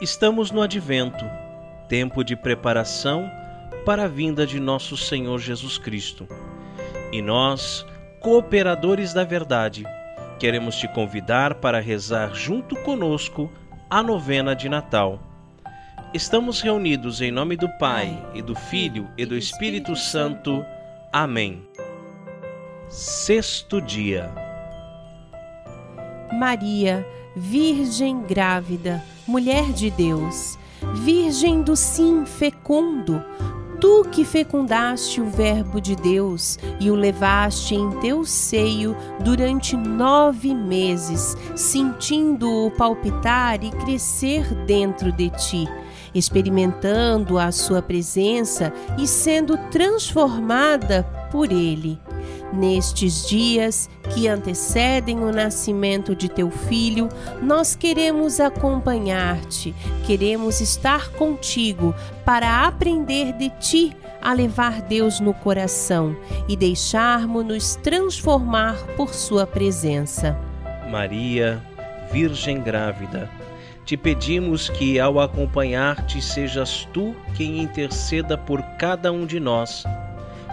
Estamos 0.00 0.50
no 0.50 0.60
advento, 0.60 1.24
tempo 1.88 2.22
de 2.22 2.36
preparação 2.36 3.30
para 3.86 4.04
a 4.04 4.08
vinda 4.08 4.46
de 4.46 4.60
nosso 4.60 4.94
Senhor 4.94 5.38
Jesus 5.38 5.78
Cristo. 5.78 6.28
E 7.10 7.22
nós, 7.22 7.86
cooperadores 8.20 9.14
da 9.14 9.24
verdade, 9.24 9.86
queremos 10.38 10.76
te 10.76 10.86
convidar 10.86 11.54
para 11.54 11.80
rezar 11.80 12.34
junto 12.34 12.76
conosco 12.82 13.50
a 13.88 14.02
novena 14.02 14.54
de 14.54 14.68
Natal. 14.68 15.18
Estamos 16.12 16.60
reunidos 16.60 17.22
em 17.22 17.30
nome 17.30 17.56
do 17.56 17.68
Pai, 17.78 18.22
e 18.34 18.42
do 18.42 18.54
Filho, 18.54 19.08
e 19.16 19.24
do 19.24 19.34
Espírito 19.34 19.96
Santo. 19.96 20.62
Amém. 21.10 21.66
Sexto 22.86 23.80
dia. 23.80 24.45
Maria, 26.32 27.06
Virgem 27.34 28.22
grávida, 28.22 29.02
mulher 29.26 29.72
de 29.72 29.90
Deus, 29.90 30.58
Virgem 30.94 31.62
do 31.62 31.76
sim 31.76 32.24
fecundo, 32.24 33.22
tu 33.80 34.04
que 34.10 34.24
fecundaste 34.24 35.20
o 35.20 35.28
Verbo 35.28 35.80
de 35.80 35.94
Deus 35.94 36.58
e 36.80 36.90
o 36.90 36.94
levaste 36.94 37.74
em 37.74 37.90
teu 38.00 38.24
seio 38.24 38.96
durante 39.20 39.76
nove 39.76 40.54
meses, 40.54 41.36
sentindo-o 41.54 42.70
palpitar 42.70 43.62
e 43.62 43.70
crescer 43.70 44.54
dentro 44.64 45.12
de 45.12 45.30
ti, 45.30 45.68
experimentando 46.14 47.38
a 47.38 47.52
sua 47.52 47.82
presença 47.82 48.72
e 48.98 49.06
sendo 49.06 49.56
transformada 49.70 51.02
por 51.30 51.52
ele. 51.52 51.98
Nestes 52.56 53.28
dias 53.28 53.90
que 54.14 54.26
antecedem 54.26 55.18
o 55.18 55.30
nascimento 55.30 56.16
de 56.16 56.26
teu 56.26 56.50
filho, 56.50 57.06
nós 57.42 57.76
queremos 57.76 58.40
acompanhar-te, 58.40 59.74
queremos 60.06 60.62
estar 60.62 61.10
contigo 61.10 61.94
para 62.24 62.66
aprender 62.66 63.34
de 63.34 63.50
ti 63.60 63.94
a 64.22 64.32
levar 64.32 64.80
Deus 64.80 65.20
no 65.20 65.34
coração 65.34 66.16
e 66.48 66.56
deixarmos-nos 66.56 67.76
transformar 67.76 68.76
por 68.96 69.12
sua 69.12 69.46
presença. 69.46 70.34
Maria, 70.90 71.62
Virgem 72.10 72.62
grávida, 72.62 73.28
te 73.84 73.98
pedimos 73.98 74.70
que 74.70 74.98
ao 74.98 75.20
acompanhar-te 75.20 76.22
sejas 76.22 76.88
tu 76.90 77.14
quem 77.36 77.58
interceda 77.60 78.38
por 78.38 78.62
cada 78.78 79.12
um 79.12 79.26
de 79.26 79.38
nós 79.38 79.84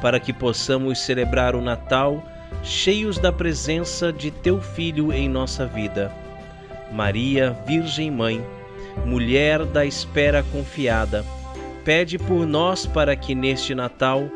para 0.00 0.18
que 0.20 0.32
possamos 0.32 1.00
celebrar 1.00 1.54
o 1.54 1.60
Natal 1.60 2.24
cheios 2.62 3.18
da 3.18 3.32
presença 3.32 4.12
de 4.12 4.30
Teu 4.30 4.60
Filho 4.60 5.12
em 5.12 5.28
nossa 5.28 5.66
vida. 5.66 6.12
Maria, 6.92 7.56
Virgem 7.66 8.10
Mãe, 8.10 8.44
mulher 9.04 9.64
da 9.64 9.84
espera 9.84 10.42
confiada, 10.42 11.24
pede 11.84 12.18
por 12.18 12.46
nós 12.46 12.86
para 12.86 13.14
que 13.14 13.34
neste 13.34 13.74
Natal 13.74 14.28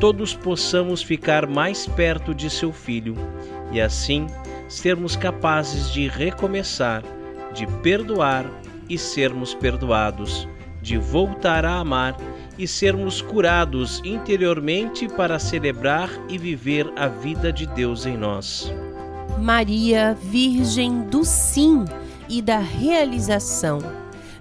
todos 0.00 0.34
possamos 0.34 1.02
ficar 1.02 1.46
mais 1.46 1.86
perto 1.86 2.34
de 2.34 2.48
Seu 2.48 2.72
Filho 2.72 3.16
e 3.72 3.80
assim 3.80 4.26
sermos 4.68 5.16
capazes 5.16 5.92
de 5.92 6.08
recomeçar, 6.08 7.02
de 7.52 7.66
perdoar 7.82 8.46
e 8.88 8.98
sermos 8.98 9.54
perdoados, 9.54 10.48
de 10.80 10.96
voltar 10.96 11.64
a 11.64 11.76
amar 11.76 12.16
e 12.58 12.66
sermos 12.66 13.20
curados 13.20 14.00
interiormente 14.04 15.08
para 15.08 15.38
celebrar 15.38 16.10
e 16.28 16.38
viver 16.38 16.90
a 16.96 17.08
vida 17.08 17.52
de 17.52 17.66
Deus 17.66 18.06
em 18.06 18.16
nós. 18.16 18.72
Maria, 19.38 20.16
Virgem 20.22 21.02
do 21.02 21.24
Sim 21.24 21.84
e 22.28 22.40
da 22.40 22.58
Realização, 22.58 23.78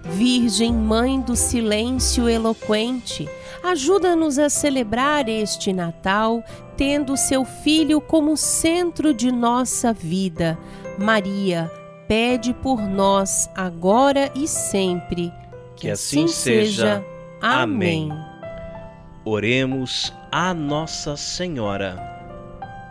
Virgem 0.04 0.74
Mãe 0.74 1.20
do 1.20 1.36
Silêncio 1.36 2.30
Eloquente, 2.30 3.28
ajuda-nos 3.64 4.40
a 4.40 4.50
celebrar 4.50 5.28
este 5.28 5.74
Natal 5.74 6.44
tendo 6.78 7.18
seu 7.18 7.44
Filho 7.44 8.00
como 8.00 8.38
centro 8.38 9.14
de 9.14 9.32
nossa 9.32 9.92
vida. 9.92 10.58
Maria, 10.98 11.72
pede 12.08 12.54
por 12.54 12.82
nós 12.82 13.50
agora 13.56 14.32
e 14.36 14.48
sempre. 14.48 15.34
Que, 15.76 15.88
que 15.88 15.90
assim, 15.90 16.26
assim 16.26 16.34
seja. 16.34 17.06
Amém. 17.48 18.10
Oremos 19.24 20.12
a 20.32 20.52
Nossa 20.52 21.16
Senhora. 21.16 21.96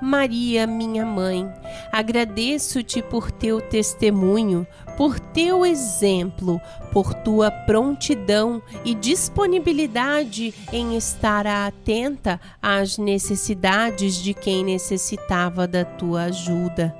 Maria, 0.00 0.64
minha 0.64 1.04
mãe, 1.04 1.52
agradeço-te 1.94 3.00
por 3.00 3.30
teu 3.30 3.60
testemunho, 3.60 4.66
por 4.96 5.20
teu 5.20 5.64
exemplo, 5.64 6.60
por 6.92 7.14
tua 7.14 7.52
prontidão 7.52 8.60
e 8.84 8.96
disponibilidade 8.96 10.52
em 10.72 10.96
estar 10.96 11.46
atenta 11.46 12.40
às 12.60 12.98
necessidades 12.98 14.16
de 14.16 14.34
quem 14.34 14.64
necessitava 14.64 15.68
da 15.68 15.84
tua 15.84 16.24
ajuda. 16.24 16.92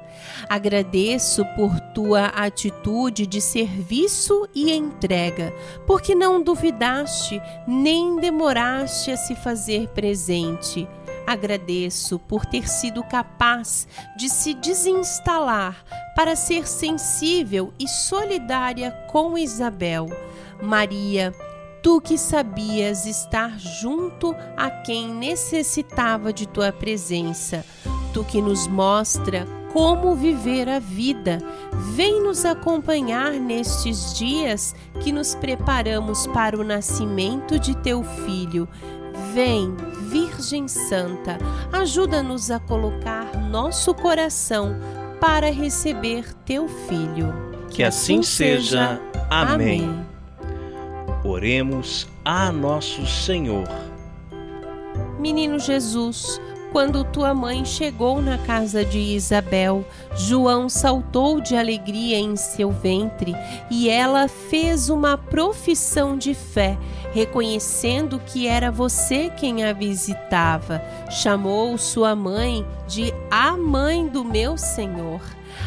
Agradeço 0.48 1.44
por 1.56 1.80
tua 1.92 2.26
atitude 2.26 3.26
de 3.26 3.40
serviço 3.40 4.48
e 4.54 4.70
entrega, 4.72 5.52
porque 5.88 6.14
não 6.14 6.40
duvidaste 6.40 7.42
nem 7.66 8.20
demoraste 8.20 9.10
a 9.10 9.16
se 9.16 9.34
fazer 9.34 9.88
presente. 9.88 10.86
Agradeço 11.26 12.18
por 12.18 12.44
ter 12.44 12.68
sido 12.68 13.02
capaz 13.02 13.88
de 14.16 14.28
se 14.28 14.54
desinstalar 14.54 15.84
para 16.14 16.36
ser 16.36 16.66
sensível 16.66 17.72
e 17.78 17.88
solidária 17.88 18.90
com 19.10 19.38
Isabel. 19.38 20.06
Maria, 20.62 21.34
tu 21.82 22.00
que 22.00 22.16
sabias 22.16 23.06
estar 23.06 23.58
junto 23.58 24.34
a 24.56 24.70
quem 24.70 25.08
necessitava 25.08 26.32
de 26.32 26.46
tua 26.46 26.72
presença, 26.72 27.64
tu 28.12 28.24
que 28.24 28.40
nos 28.40 28.66
mostra 28.66 29.46
como 29.74 30.14
viver 30.14 30.68
a 30.68 30.78
vida. 30.78 31.38
Vem 31.94 32.22
nos 32.22 32.44
acompanhar 32.44 33.32
nestes 33.32 34.14
dias 34.16 34.72
que 35.02 35.10
nos 35.10 35.34
preparamos 35.34 36.28
para 36.28 36.56
o 36.56 36.62
nascimento 36.62 37.58
de 37.58 37.76
teu 37.78 38.04
filho. 38.04 38.68
Vem, 39.32 39.74
Virgem 40.08 40.68
Santa, 40.68 41.38
ajuda-nos 41.72 42.50
a 42.50 42.58
colocar 42.58 43.36
nosso 43.38 43.94
coração 43.94 44.76
para 45.20 45.50
receber 45.50 46.34
teu 46.44 46.68
filho. 46.68 47.32
Que, 47.68 47.76
que 47.76 47.82
assim, 47.82 48.22
seja. 48.22 49.00
Amém. 49.30 49.84
Amém. 49.84 50.06
Oremos 51.24 52.06
a 52.24 52.52
nosso 52.52 53.06
Senhor. 53.06 53.66
Menino 55.18 55.58
Jesus, 55.58 56.40
quando 56.74 57.04
tua 57.04 57.32
mãe 57.32 57.64
chegou 57.64 58.20
na 58.20 58.36
casa 58.36 58.84
de 58.84 58.98
Isabel, 58.98 59.86
João 60.16 60.68
saltou 60.68 61.40
de 61.40 61.54
alegria 61.54 62.18
em 62.18 62.34
seu 62.34 62.72
ventre 62.72 63.32
e 63.70 63.88
ela 63.88 64.26
fez 64.26 64.90
uma 64.90 65.16
profissão 65.16 66.18
de 66.18 66.34
fé, 66.34 66.76
reconhecendo 67.12 68.20
que 68.26 68.48
era 68.48 68.72
você 68.72 69.30
quem 69.30 69.62
a 69.62 69.72
visitava. 69.72 70.82
Chamou 71.08 71.78
sua 71.78 72.16
mãe 72.16 72.66
de 72.88 73.14
a 73.30 73.56
mãe 73.56 74.08
do 74.08 74.24
meu 74.24 74.58
Senhor. 74.58 75.20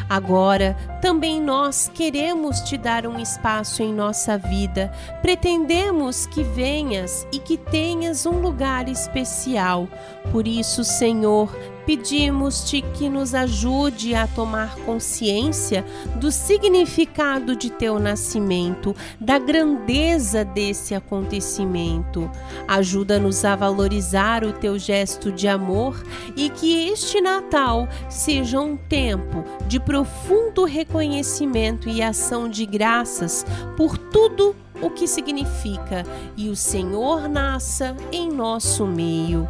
Agora, 0.10 0.76
também 1.02 1.42
nós 1.42 1.92
queremos 1.94 2.62
te 2.62 2.78
dar 2.78 3.06
um 3.06 3.20
espaço 3.20 3.84
em 3.84 3.94
nossa 3.94 4.38
vida. 4.38 4.92
Pretendemos 5.22 6.26
que 6.26 6.44
venhas 6.44 7.28
e 7.32 7.40
que 7.40 7.58
tenhas 7.58 8.26
um 8.26 8.40
lugar 8.40 8.88
especial. 8.88 9.88
Por 10.32 10.48
isso, 10.48 10.84
Senhor, 10.84 11.54
pedimos-te 11.88 12.82
que 12.82 13.08
nos 13.08 13.34
ajude 13.34 14.14
a 14.14 14.28
tomar 14.28 14.76
consciência 14.80 15.86
do 16.18 16.30
significado 16.30 17.56
de 17.56 17.70
teu 17.70 17.98
nascimento, 17.98 18.94
da 19.18 19.40
grandeza 19.40 20.44
desse 20.44 20.94
acontecimento. 20.94 22.30
Ajuda-nos 22.68 23.46
a 23.46 23.56
valorizar 23.56 24.44
o 24.44 24.52
teu 24.52 24.78
gesto 24.78 25.32
de 25.32 25.48
amor 25.48 26.04
e 26.36 26.50
que 26.50 26.90
este 26.90 27.22
Natal 27.22 27.88
seja 28.10 28.60
um 28.60 28.76
tempo 28.76 29.46
de 29.66 29.80
profundo 29.80 30.66
reconhecimento 30.66 31.88
e 31.88 32.04
ação 32.04 32.50
de 32.50 32.66
graças 32.66 33.46
por 33.78 33.98
tudo 33.98 34.54
o 34.82 34.90
que 34.90 35.08
significa 35.08 36.04
e 36.36 36.50
o 36.50 36.56
Senhor 36.56 37.28
nasça 37.28 37.96
em 38.12 38.30
nosso 38.30 38.86
meio. 38.86 39.48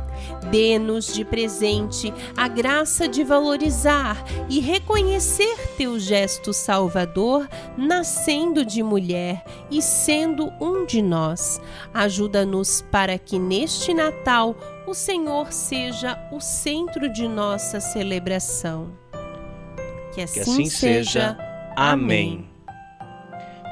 Dê-nos 0.49 1.13
de 1.13 1.23
presente 1.23 2.13
a 2.35 2.47
graça 2.47 3.07
de 3.07 3.23
valorizar 3.23 4.23
e 4.49 4.59
reconhecer 4.59 5.73
teu 5.77 5.99
gesto 5.99 6.53
salvador, 6.53 7.47
nascendo 7.77 8.65
de 8.65 8.81
mulher 8.81 9.43
e 9.69 9.81
sendo 9.81 10.51
um 10.59 10.85
de 10.85 11.01
nós. 11.01 11.61
Ajuda-nos 11.93 12.81
para 12.91 13.17
que 13.17 13.37
neste 13.37 13.93
Natal 13.93 14.55
o 14.87 14.93
Senhor 14.93 15.51
seja 15.51 16.17
o 16.31 16.39
centro 16.39 17.11
de 17.11 17.27
nossa 17.27 17.79
celebração. 17.79 18.91
Que 20.13 20.21
assim, 20.21 20.33
que 20.33 20.39
assim 20.39 20.65
seja. 20.65 21.37
Amém. 21.75 22.56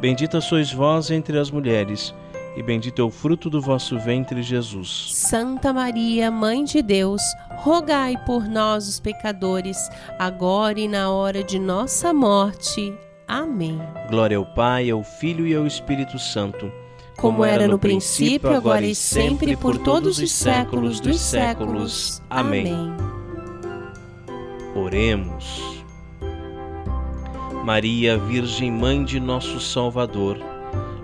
Bendita 0.00 0.40
sois 0.40 0.72
vós 0.72 1.10
entre 1.10 1.38
as 1.38 1.50
mulheres, 1.50 2.14
e 2.56 2.62
bendito 2.62 3.00
é 3.00 3.04
o 3.04 3.10
fruto 3.10 3.48
do 3.48 3.60
vosso 3.60 3.98
ventre, 3.98 4.42
Jesus. 4.42 5.08
Santa 5.12 5.72
Maria, 5.72 6.30
Mãe 6.30 6.64
de 6.64 6.82
Deus, 6.82 7.22
rogai 7.56 8.16
por 8.24 8.46
nós, 8.46 8.88
os 8.88 9.00
pecadores, 9.00 9.76
agora 10.18 10.78
e 10.78 10.86
na 10.88 11.10
hora 11.10 11.42
de 11.42 11.58
nossa 11.58 12.12
morte. 12.12 12.94
Amém. 13.26 13.80
Glória 14.08 14.36
ao 14.36 14.46
Pai, 14.46 14.90
ao 14.90 15.02
Filho 15.02 15.46
e 15.46 15.54
ao 15.54 15.66
Espírito 15.66 16.18
Santo. 16.18 16.70
Como 17.16 17.44
era 17.44 17.66
no 17.66 17.78
princípio, 17.78 18.54
agora 18.54 18.84
e 18.84 18.94
sempre, 18.94 19.56
por 19.56 19.78
todos 19.78 20.18
os 20.18 20.30
séculos 20.30 21.00
dos 21.00 21.18
séculos. 21.18 22.22
Amém. 22.28 22.94
Oremos. 24.74 25.75
Maria, 27.66 28.16
Virgem 28.16 28.70
Mãe 28.70 29.02
de 29.02 29.18
nosso 29.18 29.58
Salvador, 29.58 30.38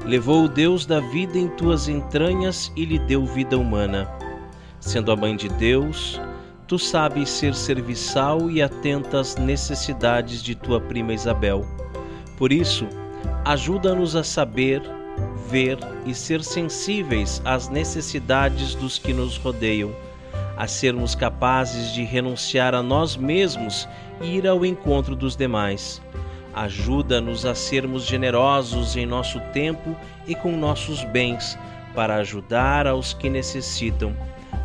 levou 0.07 0.45
o 0.45 0.49
Deus 0.49 0.87
da 0.87 1.01
vida 1.01 1.37
em 1.37 1.49
tuas 1.49 1.89
entranhas 1.89 2.71
e 2.77 2.85
lhe 2.85 3.01
deu 3.01 3.27
vida 3.27 3.59
humana. 3.59 4.09
Sendo 4.79 5.11
a 5.11 5.17
Mãe 5.17 5.35
de 5.35 5.49
Deus, 5.49 6.21
tu 6.69 6.79
sabes 6.79 7.31
ser 7.31 7.53
serviçal 7.53 8.49
e 8.49 8.63
atenta 8.63 9.19
às 9.19 9.35
necessidades 9.35 10.41
de 10.41 10.55
tua 10.55 10.81
prima 10.81 11.13
Isabel. 11.13 11.67
Por 12.39 12.53
isso, 12.53 12.87
ajuda-nos 13.45 14.15
a 14.15 14.23
saber, 14.23 14.81
ver 15.51 15.79
e 16.07 16.15
ser 16.15 16.45
sensíveis 16.45 17.43
às 17.45 17.69
necessidades 17.69 18.77
dos 18.77 19.01
que 19.01 19.13
nos 19.13 19.37
rodeiam, 19.37 19.91
a 20.57 20.69
sermos 20.69 21.17
capazes 21.17 21.93
de 21.93 22.05
renunciar 22.05 22.73
a 22.73 22.85
nós 22.85 23.17
mesmos 23.17 23.89
e 24.21 24.37
ir 24.37 24.47
ao 24.47 24.65
encontro 24.65 25.17
dos 25.17 25.35
demais 25.35 26.01
Ajuda-nos 26.55 27.47
a 27.47 27.55
sermos 27.55 28.05
generosos 28.05 28.97
em 28.97 29.07
nosso 29.07 29.41
tempo 29.53 29.97
e 30.27 30.35
com 30.35 30.57
nossos 30.57 31.03
bens, 31.05 31.59
para 31.95 32.17
ajudar 32.17 32.87
aos 32.87 33.13
que 33.15 33.29
necessitam, 33.29 34.15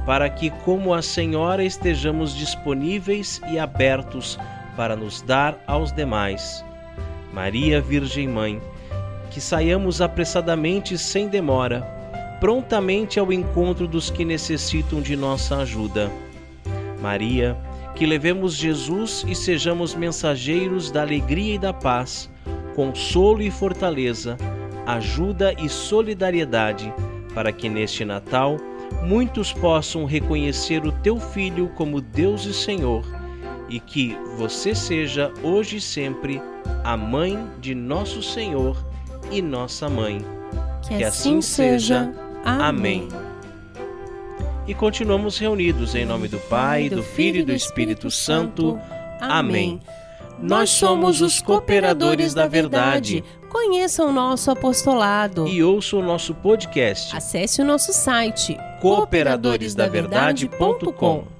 para 0.05 0.29
que, 0.29 0.49
como 0.49 0.93
a 0.93 1.01
Senhora, 1.01 1.63
estejamos 1.63 2.35
disponíveis 2.35 3.41
e 3.49 3.59
abertos 3.59 4.37
para 4.75 4.95
nos 4.95 5.21
dar 5.21 5.61
aos 5.65 5.91
demais. 5.91 6.63
Maria 7.33 7.81
Virgem 7.81 8.27
Mãe, 8.27 8.61
que 9.31 9.41
saiamos 9.41 10.01
apressadamente 10.01 10.97
sem 10.97 11.27
demora, 11.27 11.81
prontamente 12.39 13.19
ao 13.19 13.33
encontro 13.33 13.87
dos 13.87 14.09
que 14.09 14.23
necessitam 14.23 15.01
de 15.01 15.15
nossa 15.15 15.57
ajuda. 15.57 16.11
Maria, 17.01 17.57
que 17.97 18.05
levemos 18.05 18.53
Jesus 18.53 19.25
e 19.27 19.33
sejamos 19.33 19.95
mensageiros 19.95 20.91
da 20.91 21.01
alegria 21.01 21.55
e 21.55 21.57
da 21.57 21.73
paz, 21.73 22.29
consolo 22.75 23.41
e 23.41 23.49
fortaleza, 23.49 24.37
ajuda 24.85 25.53
e 25.57 25.67
solidariedade, 25.67 26.93
para 27.33 27.51
que 27.51 27.67
neste 27.67 28.05
Natal 28.05 28.57
muitos 29.03 29.51
possam 29.51 30.05
reconhecer 30.05 30.85
o 30.85 30.91
teu 30.91 31.19
Filho 31.19 31.69
como 31.69 31.99
Deus 31.99 32.45
e 32.45 32.53
Senhor, 32.53 33.03
e 33.67 33.79
que 33.79 34.15
você 34.37 34.75
seja 34.75 35.33
hoje 35.41 35.77
e 35.77 35.81
sempre 35.81 36.39
a 36.83 36.95
mãe 36.95 37.35
de 37.59 37.73
nosso 37.73 38.21
Senhor 38.21 38.77
e 39.31 39.41
nossa 39.41 39.89
mãe. 39.89 40.23
Que, 40.83 40.97
que 40.97 41.03
assim, 41.03 41.39
assim 41.39 41.41
seja. 41.41 42.13
Amém 42.45 43.07
e 44.67 44.73
continuamos 44.73 45.37
reunidos 45.37 45.95
em 45.95 46.05
nome 46.05 46.27
do 46.27 46.39
Pai, 46.39 46.89
do 46.89 47.01
Filho 47.01 47.39
e 47.39 47.43
do 47.43 47.53
Espírito 47.53 48.11
Santo. 48.11 48.77
Amém. 49.19 49.79
Nós 50.39 50.69
somos 50.69 51.21
os 51.21 51.41
cooperadores 51.41 52.33
da 52.33 52.47
verdade. 52.47 53.23
Conheça 53.49 54.03
o 54.03 54.11
nosso 54.11 54.51
apostolado 54.51 55.47
e 55.47 55.63
ouça 55.63 55.95
o 55.95 56.03
nosso 56.03 56.35
podcast. 56.35 57.15
Acesse 57.15 57.61
o 57.61 57.65
nosso 57.65 57.93
site 57.93 58.57
cooperadoresdaverdade.com. 58.81 61.36